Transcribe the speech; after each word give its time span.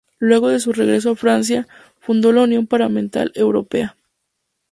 Luego 0.17 0.47
de 0.47 0.59
su 0.59 0.73
regreso 0.73 1.11
a 1.11 1.15
Francia, 1.15 1.67
fundó 1.99 2.31
la 2.31 2.41
Unión 2.41 2.65
Parlamentaria 2.65 3.31
Europea. 3.35 3.95